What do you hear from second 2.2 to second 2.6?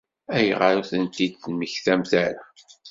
ara?